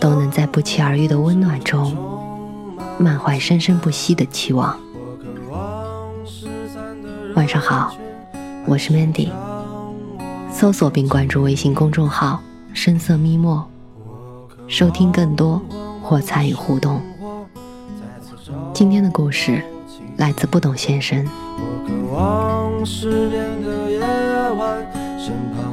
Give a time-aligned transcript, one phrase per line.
[0.00, 1.96] 都能在不期而遇的温暖中，
[2.98, 4.78] 满怀生生不息的期望。
[7.34, 7.94] 晚上好，
[8.66, 9.30] 我是 Mandy。
[10.50, 12.40] 搜索并关注微信公众号
[12.74, 13.66] “深色咪墨”，
[14.68, 15.60] 收听更多
[16.02, 17.00] 或参与互动。
[18.74, 19.62] 今天的故事
[20.18, 21.26] 来自不懂先生。
[21.56, 24.86] 我渴望失眠的夜晚，
[25.18, 25.71] 身旁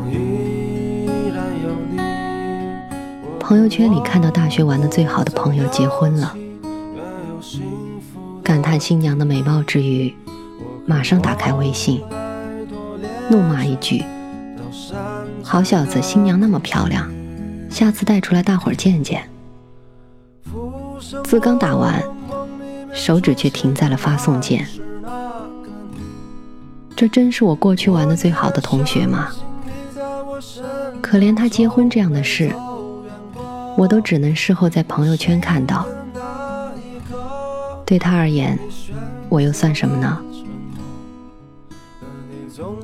[3.50, 6.38] 朋友圈里看到大学玩的最好的朋友结婚了，
[8.44, 10.14] 感叹新娘的美貌之余。
[10.86, 12.00] 马上打开微信，
[13.28, 14.06] 怒骂一句
[15.42, 17.12] ：“好小子，新娘那么漂亮，
[17.72, 19.28] 下次带出来大伙儿见见。”
[21.26, 22.04] 字刚打完，
[22.94, 24.68] 手指却停在了发送键。
[26.96, 29.30] 这真是我过去玩的最好的同学吗？
[31.02, 32.54] 可怜他结婚这样的事，
[33.80, 35.88] 我都只能事后在朋友圈看到。
[37.86, 38.60] 对他而言，
[39.30, 40.22] 我又算什么呢？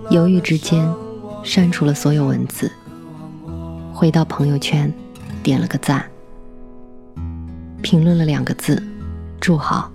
[0.09, 0.89] 犹豫之间，
[1.43, 2.71] 删除了所有文字，
[3.93, 4.89] 回到朋友圈，
[5.43, 6.05] 点了个赞，
[7.81, 8.81] 评论了两个字
[9.41, 9.91] “祝好”，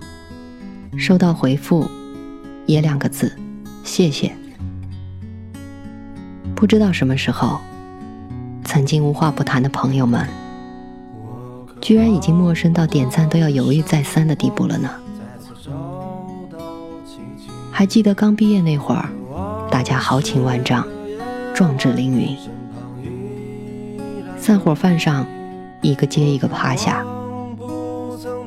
[0.99, 1.89] 收到回复
[2.67, 3.35] 也两个字
[3.83, 4.31] “谢谢”。
[6.53, 7.59] 不知道什么时候，
[8.63, 10.27] 曾经无话不谈的朋友们，
[11.81, 14.89] 居然已经陌生到点赞都要犹豫再三的地步了呢？
[17.71, 19.09] 还记得刚毕业那会儿。
[19.71, 20.85] 大家豪情万丈，
[21.53, 22.37] 壮志凌云。
[24.37, 25.25] 散伙饭上，
[25.81, 27.05] 一个接一个趴下，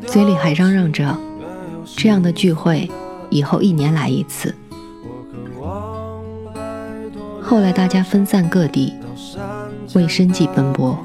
[0.07, 1.17] 嘴里还嚷嚷着
[1.97, 2.91] ：“这样的聚会
[3.31, 4.55] 以后一年来一次。”
[7.43, 8.93] 后来大家分散各地，
[9.95, 10.99] 为生计奔波。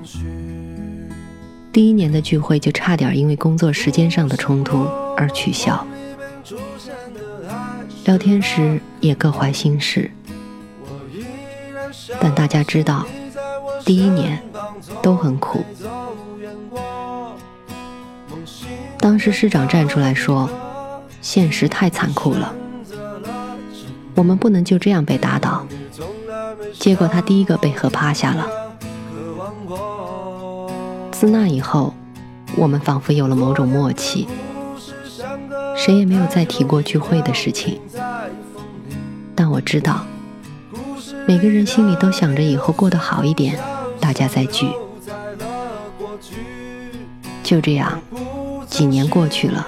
[1.72, 5.86] 第一年的聚会就差点因为工作时间上的冲突而取消。
[8.06, 10.10] 聊天时也各怀心事，
[12.20, 13.06] 但大家知道，
[13.86, 14.42] 第一年
[15.02, 15.64] 都很苦。
[18.98, 20.50] 当时市长站出来说
[21.22, 22.54] ：“现实太残酷了，
[24.16, 25.66] 我们不能就这样被打倒。”
[26.80, 28.48] 结果他第一个被喝趴下了。
[31.20, 31.94] 自那以后，
[32.56, 34.26] 我们仿佛有了某种默契。
[35.76, 37.78] 谁也没有再提过聚会的事情，
[39.36, 40.06] 但我知道，
[41.28, 43.60] 每个人心里都想着以后过得好一点，
[44.00, 44.70] 大家再聚。
[47.44, 48.00] 就这样，
[48.70, 49.68] 几年过去了，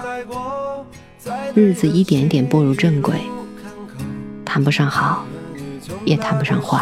[1.53, 3.16] 日子一点点步入正轨，
[4.45, 5.25] 谈不上好，
[6.06, 6.81] 也谈不上坏，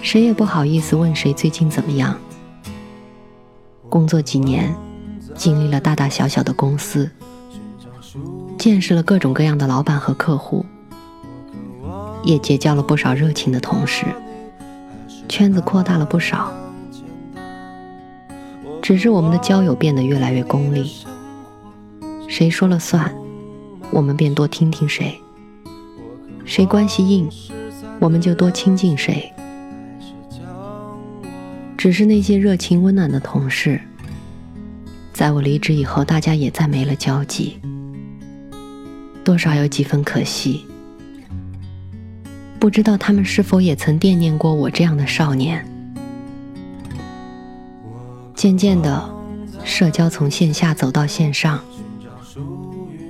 [0.00, 2.16] 谁也不好意思问谁最近怎么样。
[3.92, 4.74] 工作几年，
[5.34, 7.10] 经历了大大小小的公司。
[8.58, 10.64] 见识了各种各样的老板和客户，
[12.24, 14.06] 也结交了不少热情的同事，
[15.28, 16.50] 圈子扩大了不少。
[18.80, 20.90] 只是我们的交友变得越来越功利，
[22.28, 23.14] 谁说了算，
[23.90, 25.20] 我们便多听听谁；
[26.46, 27.28] 谁关系硬，
[28.00, 29.30] 我们就多亲近谁。
[31.82, 33.80] 只是那些热情温暖的同事，
[35.12, 37.58] 在我离职以后，大家也再没了交集。
[39.24, 40.64] 多少有几分可惜，
[42.60, 45.66] 不知道他们是否也曾惦念过我这样的少年。
[48.36, 49.12] 渐渐的，
[49.64, 51.58] 社交从线下走到线上，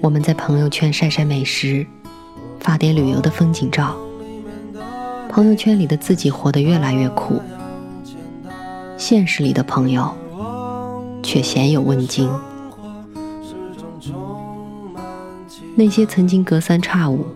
[0.00, 1.86] 我们在朋友圈晒晒美食，
[2.58, 3.94] 发点旅游的风景照。
[5.28, 7.38] 朋友圈里的自己活得越来越苦，
[9.04, 10.14] 现实里的朋友
[11.24, 12.30] 却鲜有问津。
[15.74, 17.26] 那些曾经隔三差五、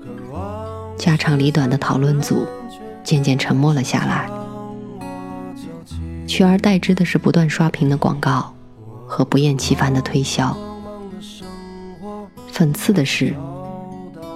[0.96, 2.46] 家长里短的讨论组，
[3.02, 4.30] 渐渐沉默了下来，
[6.28, 8.54] 取而代之的是不断刷屏的广告
[9.04, 10.56] 和不厌其烦的推销。
[12.52, 13.34] 讽刺的是，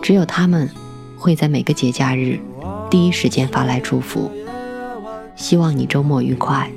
[0.03, 0.69] 只有他们
[1.17, 2.41] 会在每个节假日
[2.91, 4.29] 第一时间发来祝福，
[5.37, 6.69] 希望你周末愉快，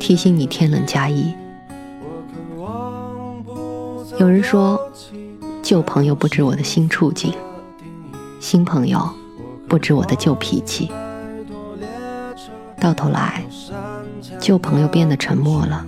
[0.00, 1.32] 提醒你天冷加衣。
[4.18, 4.80] 有人说，
[5.62, 7.32] 旧朋友不知我的新处境，
[8.40, 9.08] 新朋友
[9.68, 10.90] 不知我的旧脾气。
[12.80, 13.44] 到头来，
[14.40, 15.86] 旧朋友变得沉默了，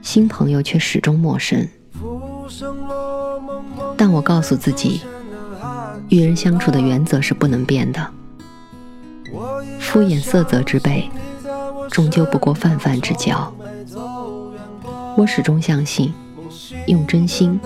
[0.00, 1.68] 新朋友却始终陌生。
[3.96, 5.02] 但我告诉自己，
[6.08, 8.10] 与人相处的原则是不能变的。
[9.80, 11.10] 敷衍色泽之辈，
[11.90, 13.52] 终究不过泛泛之交。
[15.16, 16.12] 我始终相信，
[16.86, 17.58] 用真心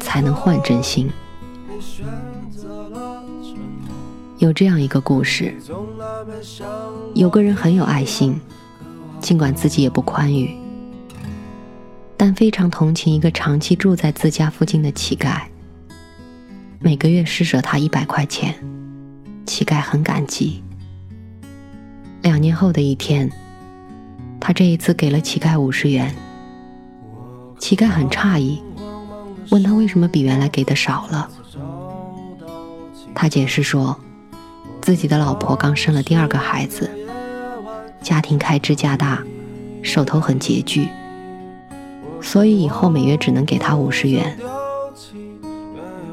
[0.00, 1.10] 才能换真心。
[4.38, 5.54] 有这样一个故事：
[7.14, 8.40] 有个人很有爱心，
[9.20, 10.56] 尽管自己也不宽裕，
[12.16, 15.42] 但非常同情一个长期住在自家附近的乞丐，
[16.80, 18.54] 每个月施舍他一百块钱，
[19.46, 20.62] 乞丐很感激。
[22.22, 23.30] 两年后的一天，
[24.44, 26.12] 他这一次给了乞丐五十元，
[27.60, 28.60] 乞丐很诧异，
[29.50, 31.30] 问他为什么比原来给的少了，
[33.14, 33.96] 他解释说。
[34.80, 36.90] 自己的老婆刚生了第二个孩子，
[38.02, 39.22] 家庭开支加大，
[39.80, 40.88] 手头很拮据，
[42.20, 44.36] 所以以后每月只能给他五十元。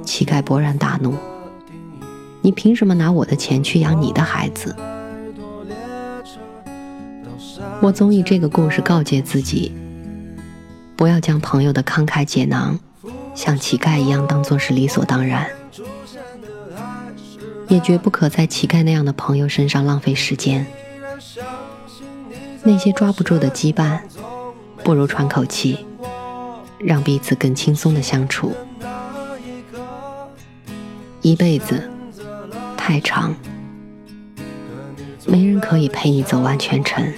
[0.05, 1.15] 乞丐勃然大怒
[2.43, 4.75] ：“你凭什么拿我的钱去养你的孩子？”
[7.81, 9.71] 我总以这个故事告诫自己，
[10.97, 12.77] 不要将朋友的慷慨解囊，
[13.33, 15.49] 像乞丐一样当做是理所当然。
[17.69, 20.65] 也绝不可在乞丐那样的朋友身上浪费时间。
[22.63, 23.99] 那些抓不住的羁绊，
[24.83, 25.85] 不如喘口气，
[26.79, 28.51] 让彼此更轻松的相处。
[31.21, 31.89] 一辈子
[32.75, 33.33] 太长，
[35.25, 37.09] 没人可以陪你走完全程。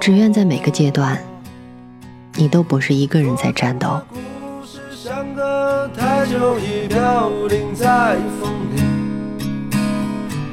[0.00, 1.18] 只愿在每个阶段，
[2.34, 4.00] 你都不是一个人在战斗。
[5.96, 8.82] 太久已飘零在风里，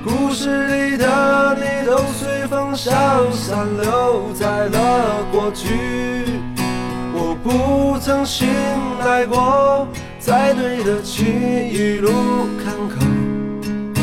[0.04, 2.92] 故事里的你都随风消
[3.32, 5.76] 散，留在了过去。
[7.14, 8.48] 我不曾醒
[9.00, 9.88] 来过，
[10.20, 12.10] 才对得起一路
[12.64, 13.00] 坎坷。
[13.94, 14.00] 可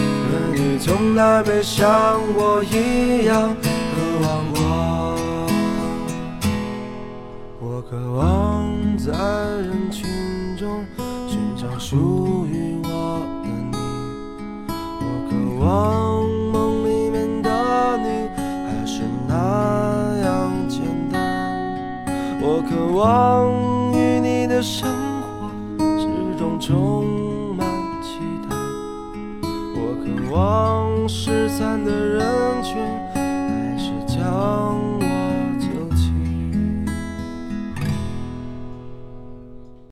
[0.54, 4.51] 你从来没像我一样渴望
[7.92, 10.08] 渴望在人群
[10.56, 10.82] 中
[11.28, 11.78] 寻找。
[11.78, 13.76] 属于我的你，
[15.02, 17.50] 我渴望梦里面的
[17.98, 18.30] 你
[18.64, 19.34] 还是那
[20.24, 20.80] 样简
[21.10, 21.20] 单。
[22.40, 24.88] 我渴望与你的生
[25.20, 25.50] 活
[25.98, 27.68] 始终充满
[28.00, 28.16] 期
[28.48, 28.56] 待。
[29.76, 32.41] 我渴望失散的人。